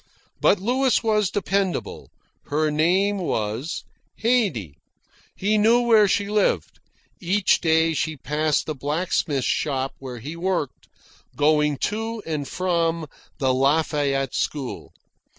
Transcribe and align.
But 0.39 0.57
Louis 0.59 1.03
was 1.03 1.29
dependable. 1.29 2.09
Her 2.47 2.71
name 2.71 3.19
was 3.19 3.83
Haydee. 4.17 4.79
He 5.35 5.59
knew 5.59 5.81
where 5.81 6.07
she 6.07 6.27
lived. 6.27 6.79
Each 7.19 7.61
day 7.61 7.93
she 7.93 8.17
passed 8.17 8.65
the 8.65 8.73
blacksmith's 8.73 9.45
shop 9.45 9.93
where 9.99 10.17
he 10.17 10.35
worked, 10.35 10.87
going 11.35 11.77
to 11.93 12.23
or 12.25 12.45
from 12.45 13.05
the 13.37 13.53
Lafayette 13.53 14.33
School. 14.33 14.91